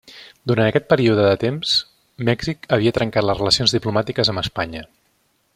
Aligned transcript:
Durant 0.51 0.69
aquest 0.69 0.87
període 0.93 1.27
de 1.27 1.35
temps, 1.43 1.75
Mèxic 2.31 2.67
havia 2.79 2.97
trencat 2.99 3.29
les 3.31 3.41
relacions 3.43 3.79
diplomàtiques 3.79 4.33
amb 4.35 4.47
Espanya. 4.49 4.87